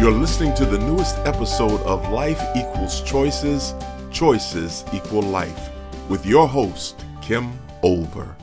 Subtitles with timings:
[0.00, 3.74] You're listening to the newest episode of Life Equals Choices,
[4.10, 5.68] Choices Equal Life,
[6.08, 7.52] with your host, Kim
[7.82, 8.34] Olver.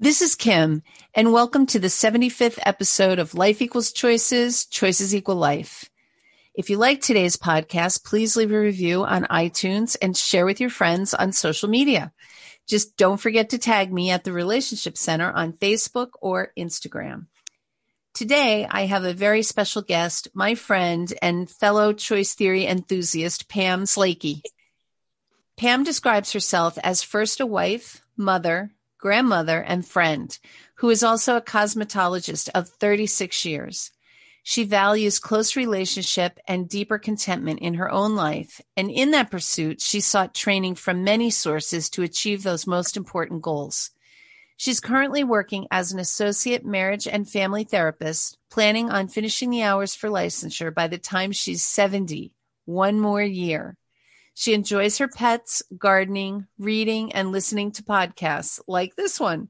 [0.00, 0.82] This is Kim,
[1.14, 5.88] and welcome to the 75th episode of Life Equals Choices, Choices Equal Life.
[6.54, 10.70] If you like today's podcast, please leave a review on iTunes and share with your
[10.70, 12.12] friends on social media.
[12.66, 17.26] Just don't forget to tag me at the Relationship Center on Facebook or Instagram.
[18.14, 23.84] Today, I have a very special guest, my friend and fellow choice theory enthusiast, Pam
[23.84, 24.42] Slakey.
[25.56, 30.36] Pam describes herself as first a wife, mother, grandmother, and friend,
[30.76, 33.92] who is also a cosmetologist of 36 years.
[34.42, 38.60] She values close relationship and deeper contentment in her own life.
[38.76, 43.42] And in that pursuit, she sought training from many sources to achieve those most important
[43.42, 43.90] goals.
[44.58, 49.94] She's currently working as an associate marriage and family therapist, planning on finishing the hours
[49.94, 52.34] for licensure by the time she's 70,
[52.66, 53.78] one more year.
[54.34, 59.48] She enjoys her pets, gardening, reading, and listening to podcasts like this one.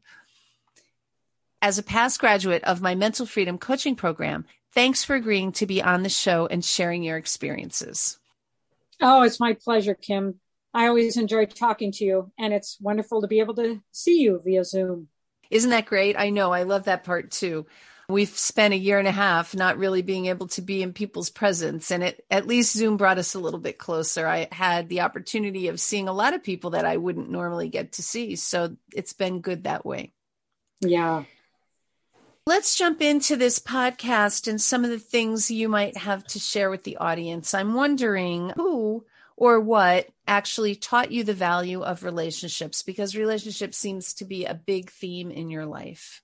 [1.61, 5.83] As a past graduate of my mental freedom coaching program, Thanks for agreeing to be
[5.83, 8.19] on the show and sharing your experiences.
[9.01, 10.41] Oh, it's my pleasure, Kim.
[10.75, 14.41] I always enjoy talking to you, and it's wonderful to be able to see you
[14.45, 15.09] via Zoom.
[15.51, 16.17] Isn't that great?
[16.19, 16.53] I know.
[16.53, 17.67] I love that part too.
[18.11, 21.29] We've spent a year and a half not really being able to be in people's
[21.29, 24.27] presence, and it, at least Zoom brought us a little bit closer.
[24.27, 27.93] I had the opportunity of seeing a lot of people that I wouldn't normally get
[27.93, 28.37] to see.
[28.37, 30.15] So it's been good that way.
[30.81, 31.25] Yeah.
[32.47, 36.71] Let's jump into this podcast and some of the things you might have to share
[36.71, 37.53] with the audience.
[37.53, 39.05] I'm wondering who
[39.37, 44.55] or what actually taught you the value of relationships because relationship seems to be a
[44.55, 46.23] big theme in your life.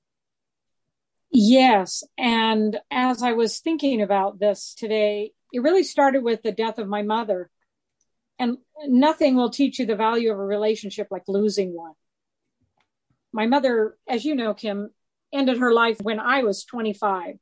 [1.33, 2.05] Yes.
[2.17, 6.87] And as I was thinking about this today, it really started with the death of
[6.87, 7.51] my mother.
[8.39, 11.95] And nothing will teach you the value of a relationship like losing one.
[13.33, 14.91] My mother, as you know, Kim,
[15.33, 17.37] ended her life when I was 25.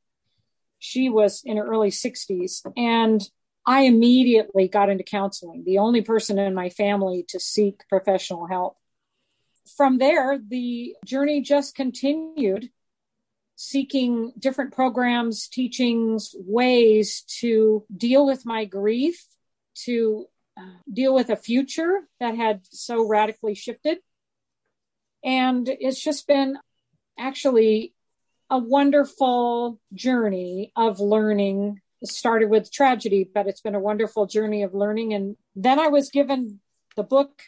[0.78, 2.66] She was in her early 60s.
[2.76, 3.22] And
[3.64, 8.76] I immediately got into counseling, the only person in my family to seek professional help.
[9.76, 12.70] From there, the journey just continued,
[13.54, 19.24] seeking different programs, teachings, ways to deal with my grief,
[19.84, 23.98] to uh, deal with a future that had so radically shifted.
[25.24, 26.58] And it's just been
[27.16, 27.94] actually
[28.50, 31.80] a wonderful journey of learning.
[32.04, 35.14] Started with tragedy, but it's been a wonderful journey of learning.
[35.14, 36.60] And then I was given
[36.96, 37.42] the book,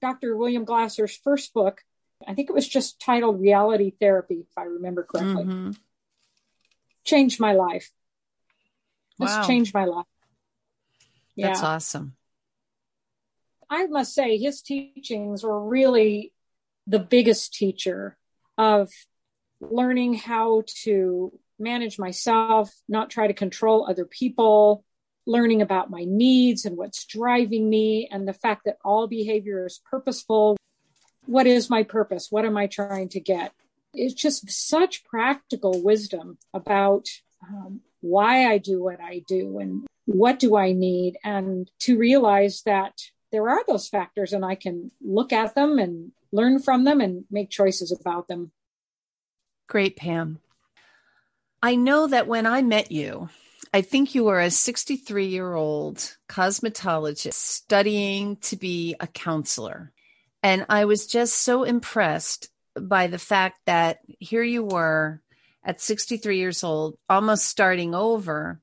[0.00, 0.36] Dr.
[0.36, 1.82] William Glasser's first book.
[2.26, 5.44] I think it was just titled Reality Therapy, if I remember correctly.
[5.44, 5.70] Mm-hmm.
[7.04, 7.90] Changed my life.
[9.18, 9.46] This wow.
[9.46, 10.06] changed my life.
[11.34, 11.48] Yeah.
[11.48, 12.14] That's awesome.
[13.70, 16.32] I must say, his teachings were really
[16.86, 18.18] the biggest teacher
[18.58, 18.90] of
[19.60, 24.84] learning how to manage myself, not try to control other people,
[25.26, 29.80] learning about my needs and what's driving me, and the fact that all behavior is
[29.90, 30.56] purposeful.
[31.26, 32.28] What is my purpose?
[32.30, 33.52] What am I trying to get?
[33.94, 37.08] It's just such practical wisdom about
[37.46, 42.62] um, why I do what I do and what do I need, and to realize
[42.66, 42.94] that
[43.30, 47.24] there are those factors and I can look at them and learn from them and
[47.30, 48.50] make choices about them.
[49.68, 50.38] Great, Pam.
[51.62, 53.28] I know that when I met you,
[53.72, 59.92] I think you were a 63 year old cosmetologist studying to be a counselor.
[60.42, 65.22] And I was just so impressed by the fact that here you were
[65.64, 68.60] at 63 years old, almost starting over.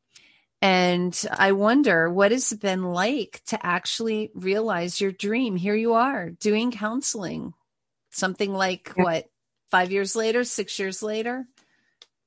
[0.62, 5.56] And I wonder what it's been like to actually realize your dream.
[5.56, 7.54] Here you are doing counseling
[8.12, 9.26] something like what
[9.72, 11.46] five years later six years later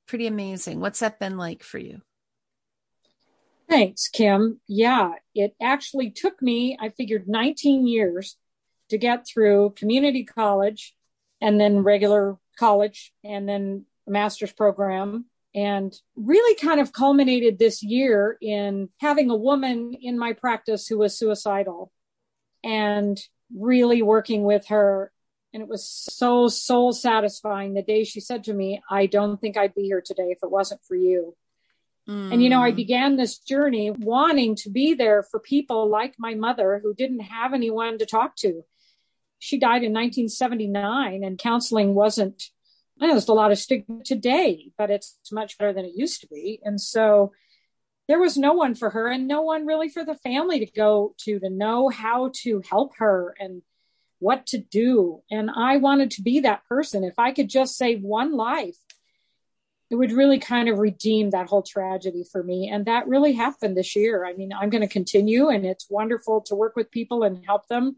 [0.07, 0.81] pretty amazing.
[0.81, 2.03] What's that been like for you?
[3.69, 4.61] Thanks kim.
[4.67, 8.37] Yeah it actually took me i figured 19 years
[8.91, 10.94] to get through community college
[11.41, 17.82] and then regular college and then a master's program and really kind of culminated this
[17.82, 21.93] year in having a woman in my practice who was suicidal
[22.65, 23.21] and
[23.55, 25.12] really working with her
[25.52, 29.56] and it was so soul satisfying the day she said to me, I don't think
[29.56, 31.37] I'd be here today if it wasn't for you.
[32.08, 32.32] Mm.
[32.32, 32.76] And, you know, I mm.
[32.76, 37.52] began this journey wanting to be there for people like my mother who didn't have
[37.52, 38.64] anyone to talk to.
[39.38, 42.44] She died in 1979 and counseling wasn't,
[43.00, 46.22] I know there's a lot of stigma today, but it's much better than it used
[46.22, 46.60] to be.
[46.64, 47.32] And so
[48.08, 51.14] there was no one for her and no one really for the family to go
[51.25, 53.62] to to know how to help her and
[54.23, 55.21] what to do.
[55.31, 57.03] And I wanted to be that person.
[57.03, 58.77] If I could just save one life,
[59.91, 62.71] it would really kind of redeem that whole tragedy for me.
[62.73, 64.25] And that really happened this year.
[64.25, 67.67] I mean, I'm going to continue and it's wonderful to work with people and help
[67.67, 67.97] them.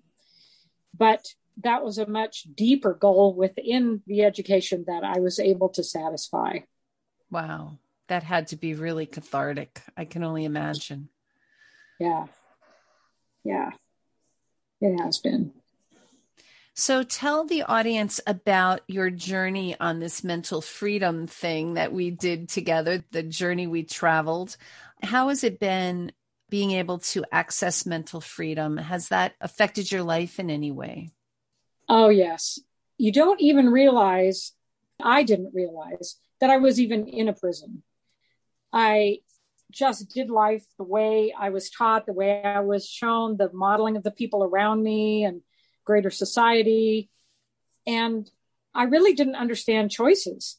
[0.96, 1.26] But
[1.62, 6.60] that was a much deeper goal within the education that I was able to satisfy.
[7.30, 7.78] Wow.
[8.08, 9.82] That had to be really cathartic.
[9.96, 11.10] I can only imagine.
[12.00, 12.26] Yeah.
[13.44, 13.70] Yeah.
[14.80, 15.52] It has been.
[16.76, 22.48] So tell the audience about your journey on this mental freedom thing that we did
[22.48, 24.56] together, the journey we traveled.
[25.00, 26.10] How has it been
[26.50, 28.76] being able to access mental freedom?
[28.76, 31.10] Has that affected your life in any way?
[31.88, 32.58] Oh, yes.
[32.98, 34.52] You don't even realize,
[35.00, 37.84] I didn't realize that I was even in a prison.
[38.72, 39.20] I
[39.70, 43.96] just did life the way I was taught, the way I was shown, the modeling
[43.96, 45.42] of the people around me and
[45.84, 47.10] greater society.
[47.86, 48.30] And
[48.74, 50.58] I really didn't understand choices.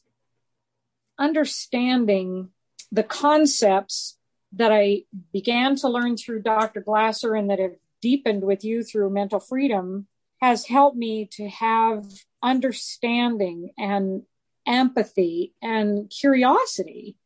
[1.18, 2.50] Understanding
[2.92, 4.18] the concepts
[4.52, 5.02] that I
[5.32, 6.80] began to learn through Dr.
[6.80, 10.06] Glasser and that have deepened with you through mental freedom
[10.40, 12.04] has helped me to have
[12.42, 14.22] understanding and
[14.66, 17.16] empathy and curiosity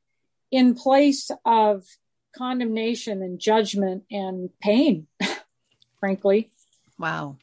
[0.50, 1.84] in place of
[2.36, 5.06] condemnation and judgment and pain,
[6.00, 6.50] frankly.
[6.98, 7.36] Wow.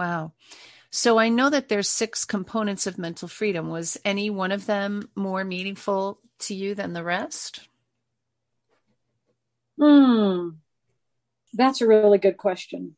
[0.00, 0.32] Wow.
[0.88, 3.68] So I know that there's six components of mental freedom.
[3.68, 7.68] Was any one of them more meaningful to you than the rest?
[9.78, 10.52] Hmm.
[11.52, 12.96] That's a really good question.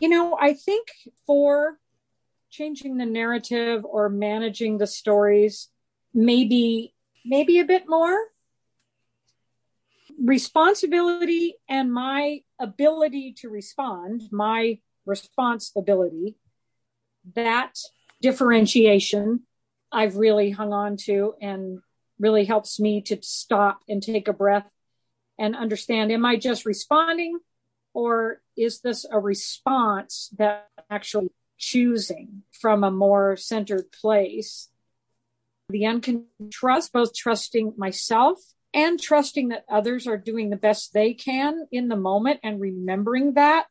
[0.00, 0.88] You know, I think
[1.26, 1.78] for
[2.48, 5.68] changing the narrative or managing the stories,
[6.14, 6.94] maybe
[7.26, 8.16] maybe a bit more
[10.18, 16.36] responsibility and my ability to respond, my responsibility,
[17.34, 17.78] that
[18.20, 19.42] differentiation
[19.92, 21.80] I've really hung on to and
[22.18, 24.68] really helps me to stop and take a breath
[25.38, 27.38] and understand am I just responding
[27.94, 34.68] or is this a response that I'm actually choosing from a more centered place?
[35.68, 38.38] The unconditional trust, both trusting myself
[38.74, 43.34] and trusting that others are doing the best they can in the moment and remembering
[43.34, 43.66] that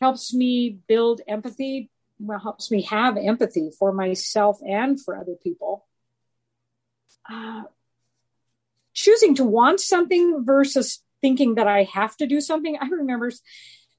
[0.00, 5.86] helps me build empathy, well, helps me have empathy for myself and for other people.
[7.30, 7.64] Uh,
[8.92, 12.76] choosing to want something versus thinking that I have to do something.
[12.80, 13.30] I remember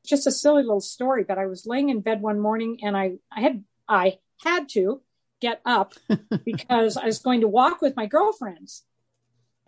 [0.06, 3.18] just a silly little story, but I was laying in bed one morning and I,
[3.32, 5.02] I had I had to
[5.42, 5.94] get up
[6.46, 8.84] because I was going to walk with my girlfriends.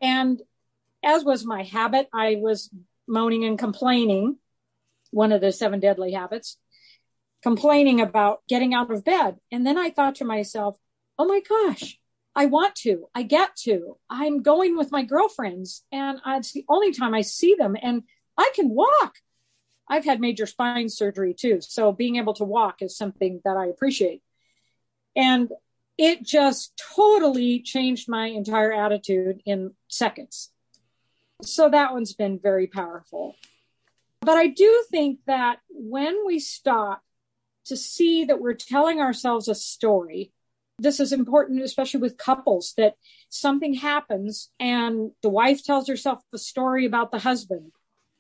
[0.02, 0.42] And
[1.04, 2.70] as was my habit, I was
[3.08, 4.38] moaning and complaining,
[5.12, 6.58] one of the seven deadly habits,
[7.44, 9.38] complaining about getting out of bed.
[9.52, 10.78] And then I thought to myself,
[11.18, 11.98] oh my gosh,
[12.36, 13.98] I want to, I get to.
[14.10, 18.04] I'm going with my girlfriends, and it's the only time I see them, and
[18.38, 19.16] I can walk.
[19.90, 23.68] I've had major spine surgery too, so being able to walk is something that I
[23.68, 24.22] appreciate.
[25.16, 25.50] And
[25.98, 30.52] it just totally changed my entire attitude in seconds.
[31.44, 33.36] So that one's been very powerful.
[34.22, 37.02] But I do think that when we stop
[37.66, 40.32] to see that we're telling ourselves a story
[40.80, 42.96] this is important, especially with couples, that
[43.30, 47.72] something happens and the wife tells herself a story about the husband,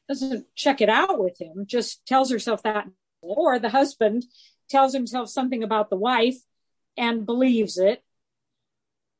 [0.09, 2.87] doesn't check it out with him, just tells herself that.
[3.21, 4.25] Or the husband
[4.69, 6.37] tells himself something about the wife
[6.97, 8.03] and believes it.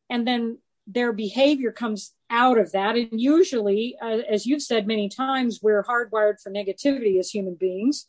[0.09, 2.95] And then their behavior comes out of that.
[2.95, 8.07] And usually, uh, as you've said many times, we're hardwired for negativity as human beings.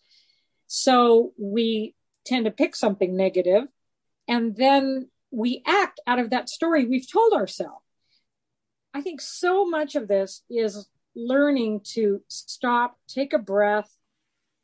[0.66, 1.94] So we
[2.25, 3.64] tend to pick something negative
[4.28, 7.82] and then we act out of that story we've told ourselves.
[8.94, 13.90] I think so much of this is learning to stop, take a breath,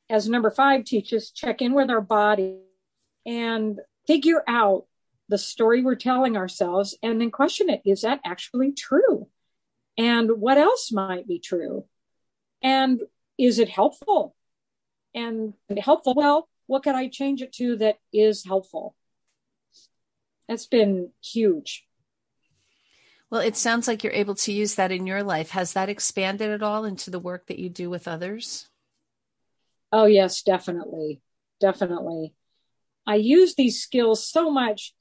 [0.08, 2.58] as number five teaches, check in with our body
[3.26, 4.86] and figure out
[5.28, 7.82] the story we're telling ourselves and then question it.
[7.84, 9.28] Is that actually true?
[9.96, 11.86] And what else might be true?
[12.62, 13.02] And
[13.38, 14.34] is it helpful?
[15.14, 18.96] And helpful, well, what could I change it to that is helpful?
[20.48, 21.86] That's been huge.
[23.30, 25.50] Well, it sounds like you're able to use that in your life.
[25.50, 28.68] Has that expanded at all into the work that you do with others?
[29.90, 31.20] Oh, yes, definitely.
[31.60, 32.34] Definitely.
[33.06, 34.94] I use these skills so much,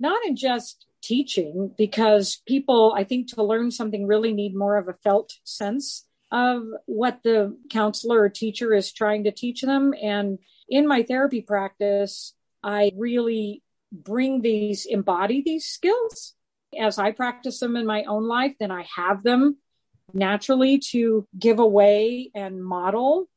[0.00, 4.88] not in just teaching because people, I think, to learn something really need more of
[4.88, 9.94] a felt sense of what the counselor or teacher is trying to teach them.
[10.00, 10.38] And
[10.68, 16.34] in my therapy practice, I really bring these, embody these skills
[16.78, 19.56] as I practice them in my own life, then I have them
[20.12, 23.28] naturally to give away and model,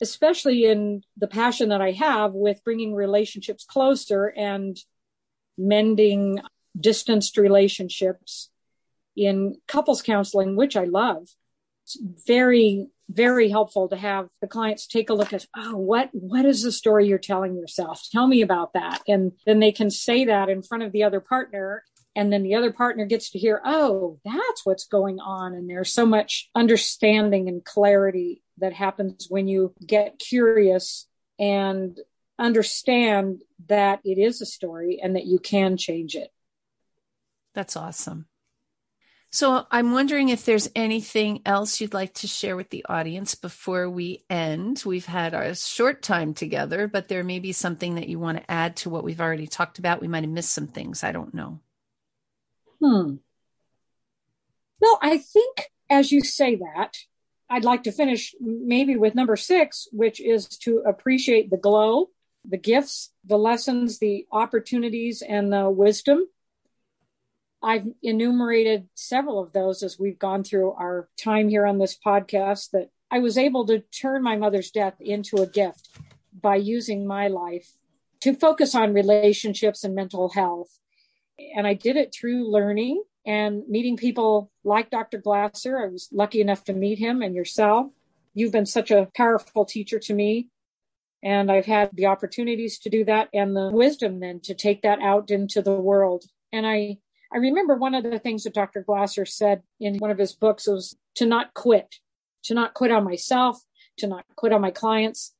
[0.00, 4.76] especially in the passion that I have with bringing relationships closer and
[5.56, 6.40] mending
[6.78, 8.50] distanced relationships
[9.16, 11.28] in couples counseling, which I love.
[11.84, 16.44] It's very, very helpful to have the clients take a look at, oh, what, what
[16.44, 18.02] is the story you're telling yourself?
[18.10, 19.02] Tell me about that.
[19.06, 21.84] And then they can say that in front of the other partner.
[22.16, 25.52] And then the other partner gets to hear, oh, that's what's going on.
[25.52, 31.06] And there's so much understanding and clarity that happens when you get curious
[31.38, 31.98] and
[32.38, 36.32] understand that it is a story and that you can change it.
[37.54, 38.26] That's awesome.
[39.30, 43.90] So I'm wondering if there's anything else you'd like to share with the audience before
[43.90, 44.84] we end.
[44.86, 48.48] We've had our short time together, but there may be something that you want to
[48.48, 50.00] add to what we've already talked about.
[50.00, 51.02] We might have missed some things.
[51.02, 51.58] I don't know.
[52.80, 53.16] Hmm.
[54.80, 56.96] Well, I think as you say that,
[57.50, 62.10] I'd like to finish maybe with number six, which is to appreciate the glow,
[62.44, 66.26] the gifts, the lessons, the opportunities, and the wisdom
[67.64, 72.72] I've enumerated several of those as we've gone through our time here on this podcast
[72.72, 75.88] that I was able to turn my mother's death into a gift
[76.38, 77.72] by using my life
[78.20, 80.78] to focus on relationships and mental health.
[81.56, 85.16] And I did it through learning and meeting people like Dr.
[85.16, 85.78] Glasser.
[85.78, 87.86] I was lucky enough to meet him and yourself.
[88.34, 90.48] You've been such a powerful teacher to me.
[91.24, 95.00] And I've had the opportunities to do that and the wisdom then to take that
[95.00, 96.24] out into the world.
[96.52, 96.98] And I
[97.34, 98.82] I remember one of the things that Dr.
[98.82, 101.96] Glasser said in one of his books was to not quit,
[102.44, 103.60] to not quit on myself,
[103.98, 105.34] to not quit on my clients,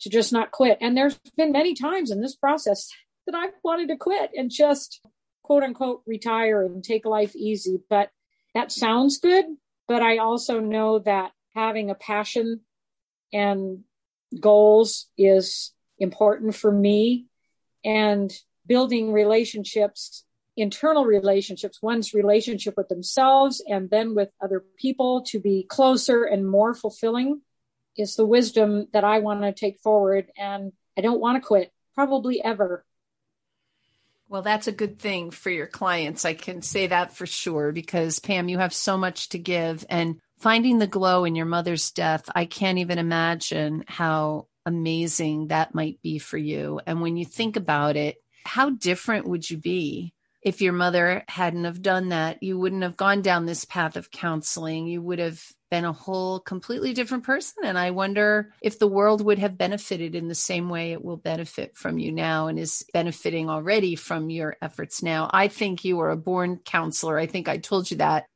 [0.00, 0.76] to just not quit.
[0.82, 2.90] And there's been many times in this process
[3.26, 5.00] that I've wanted to quit and just
[5.42, 7.80] quote unquote retire and take life easy.
[7.88, 8.10] But
[8.54, 9.46] that sounds good.
[9.86, 12.60] But I also know that having a passion
[13.32, 13.84] and
[14.40, 17.26] goals is important for me
[17.84, 18.32] and
[18.66, 20.24] building relationships
[20.58, 26.48] internal relationships, one's relationship with themselves and then with other people to be closer and
[26.48, 27.40] more fulfilling
[27.96, 30.26] is the wisdom that I want to take forward.
[30.36, 32.84] And I don't want to quit, probably ever.
[34.28, 36.24] Well, that's a good thing for your clients.
[36.24, 40.20] I can say that for sure because Pam, you have so much to give and
[40.38, 42.28] finding the glow in your mother's death.
[42.34, 46.80] I can't even imagine how amazing that might be for you.
[46.86, 51.64] And when you think about it, how different would you be if your mother hadn't
[51.64, 52.42] have done that?
[52.42, 54.86] You wouldn't have gone down this path of counseling.
[54.86, 57.64] You would have been a whole completely different person.
[57.64, 61.18] And i wonder if the world would have benefited in the same way it will
[61.18, 65.28] benefit from you now and is benefiting already from your efforts now.
[65.32, 67.18] I think you are a born counselor.
[67.18, 68.26] I think i told you that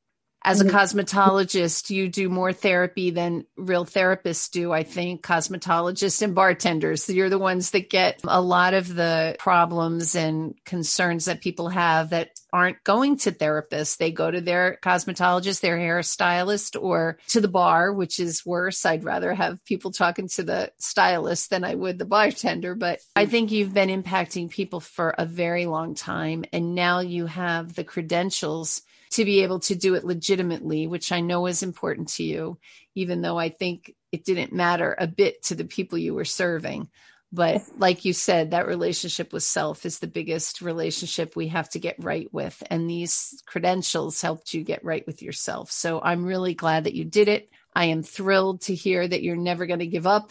[0.45, 0.77] as a mm-hmm.
[0.77, 4.73] cosmetologist, you do more therapy than real therapists do.
[4.73, 10.15] I think cosmetologists and bartenders, you're the ones that get a lot of the problems
[10.15, 13.97] and concerns that people have that aren't going to therapists.
[13.97, 18.85] They go to their cosmetologist, their hairstylist, or to the bar, which is worse.
[18.85, 22.75] I'd rather have people talking to the stylist than I would the bartender.
[22.75, 26.45] But I think you've been impacting people for a very long time.
[26.53, 31.21] And now you have the credentials to be able to do it legitimately, which I
[31.21, 32.59] know is important to you,
[32.95, 36.91] even though I think it didn't matter a bit to the people you were serving.
[37.35, 41.79] But like you said, that relationship with self is the biggest relationship we have to
[41.79, 42.63] get right with.
[42.69, 45.71] And these credentials helped you get right with yourself.
[45.71, 47.49] So I'm really glad that you did it.
[47.75, 50.31] I am thrilled to hear that you're never going to give up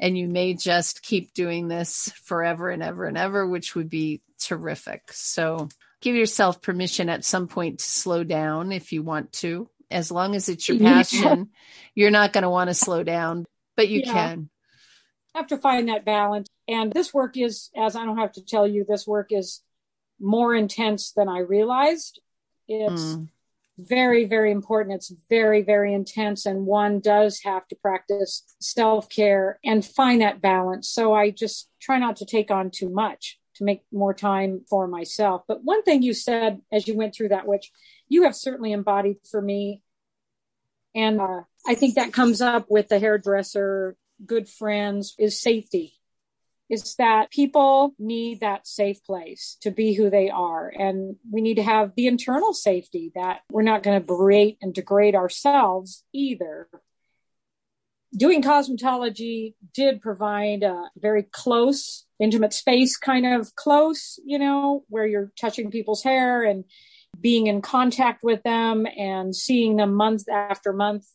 [0.00, 4.20] and you may just keep doing this forever and ever and ever, which would be
[4.40, 5.12] terrific.
[5.12, 5.68] So
[6.00, 9.68] give yourself permission at some point to slow down if you want to.
[9.90, 11.50] As long as it's your passion,
[11.94, 14.12] you're not going to want to slow down, but you yeah.
[14.12, 14.50] can.
[15.34, 16.48] Have to find that balance.
[16.66, 19.62] And this work is, as I don't have to tell you, this work is
[20.20, 22.20] more intense than I realized.
[22.68, 23.28] It's mm.
[23.78, 24.96] very, very important.
[24.96, 26.46] It's very, very intense.
[26.46, 30.88] And one does have to practice self care and find that balance.
[30.88, 34.88] So I just try not to take on too much to make more time for
[34.88, 35.42] myself.
[35.46, 37.70] But one thing you said as you went through that, which
[38.08, 39.82] you have certainly embodied for me,
[40.92, 45.94] and uh, I think that comes up with the hairdresser, good friends, is safety.
[46.70, 50.68] is that people need that safe place to be who they are.
[50.68, 54.72] And we need to have the internal safety that we're not going to berate and
[54.72, 56.68] degrade ourselves either.
[58.16, 65.06] Doing cosmetology did provide a very close, intimate space, kind of close, you know, where
[65.06, 66.64] you're touching people's hair and
[67.20, 71.06] being in contact with them and seeing them month after month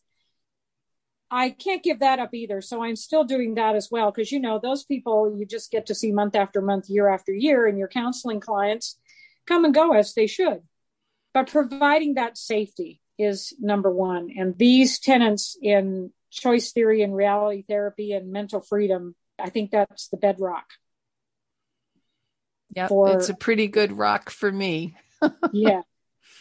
[1.30, 2.60] I can't give that up either.
[2.60, 4.10] So I'm still doing that as well.
[4.12, 7.32] Cause you know, those people you just get to see month after month, year after
[7.32, 8.98] year, and your counseling clients
[9.46, 10.60] come and go as they should.
[11.34, 14.30] But providing that safety is number one.
[14.36, 20.08] And these tenants in choice theory and reality therapy and mental freedom, I think that's
[20.08, 20.66] the bedrock.
[22.74, 24.96] Yeah, it's a pretty good rock for me.
[25.52, 25.82] yeah.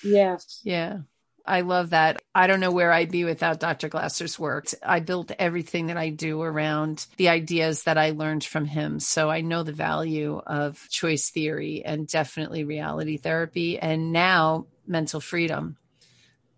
[0.03, 0.61] Yes.
[0.63, 0.99] Yeah.
[1.47, 2.21] I love that.
[2.33, 3.87] I don't know where I'd be without Dr.
[3.87, 4.65] Glasser's work.
[4.83, 8.99] I built everything that I do around the ideas that I learned from him.
[8.99, 15.21] So I know the value of choice theory and definitely reality therapy and now mental
[15.21, 15.77] freedom.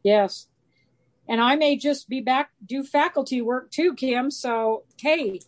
[0.03, 0.47] Yes.
[1.27, 4.31] And I may just be back do faculty work too, Kim.
[4.31, 5.41] So, hey,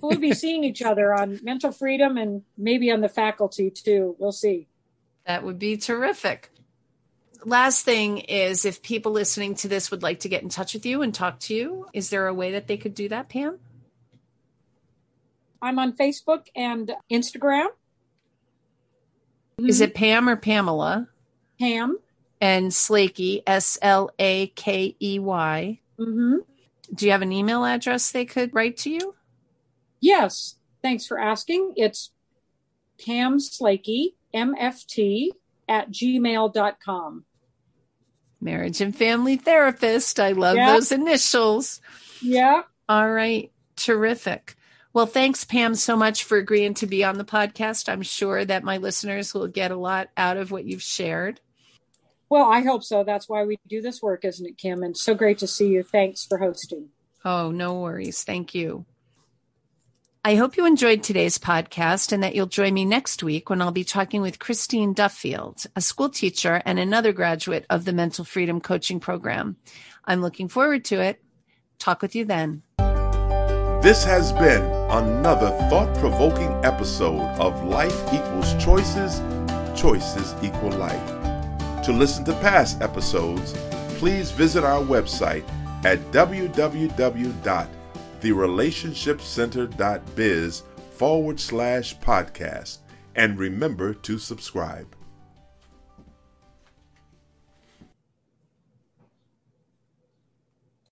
[0.00, 4.16] we'll be seeing each other on mental freedom and maybe on the faculty too.
[4.18, 4.68] We'll see.
[5.26, 6.50] That would be terrific
[7.44, 10.86] last thing is if people listening to this would like to get in touch with
[10.86, 13.58] you and talk to you, is there a way that they could do that, Pam?
[15.60, 17.68] I'm on Facebook and Instagram.
[19.58, 19.84] Is mm-hmm.
[19.84, 21.08] it Pam or Pamela?
[21.58, 21.98] Pam.
[22.42, 25.80] And Slakey, S L A K E Y.
[25.98, 26.36] Mm-hmm.
[26.92, 29.14] Do you have an email address they could write to you?
[30.00, 30.56] Yes.
[30.82, 31.74] Thanks for asking.
[31.76, 32.10] It's
[33.02, 35.28] Pam Slakey, MFT,
[35.68, 37.24] at gmail.com
[38.42, 40.20] marriage and family therapist.
[40.20, 41.80] I love those initials.
[42.20, 42.62] Yeah.
[42.88, 43.50] All right.
[43.76, 44.56] Terrific.
[44.92, 47.88] Well, thanks, Pam, so much for agreeing to be on the podcast.
[47.88, 51.40] I'm sure that my listeners will get a lot out of what you've shared.
[52.32, 53.04] Well, I hope so.
[53.04, 54.82] That's why we do this work, isn't it, Kim?
[54.82, 55.82] And so great to see you.
[55.82, 56.88] Thanks for hosting.
[57.26, 58.24] Oh, no worries.
[58.24, 58.86] Thank you.
[60.24, 63.70] I hope you enjoyed today's podcast and that you'll join me next week when I'll
[63.70, 68.62] be talking with Christine Duffield, a school teacher and another graduate of the Mental Freedom
[68.62, 69.58] Coaching Program.
[70.06, 71.22] I'm looking forward to it.
[71.78, 72.62] Talk with you then.
[73.82, 79.20] This has been another thought provoking episode of Life Equals Choices,
[79.78, 81.21] Choices Equal Life.
[81.84, 83.52] To listen to past episodes,
[83.98, 85.44] please visit our website
[85.84, 87.68] at www
[88.22, 92.78] therelationshipcenter.biz forward slash podcast.
[93.14, 94.96] And remember to subscribe.